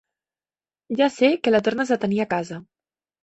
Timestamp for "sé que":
1.17-1.53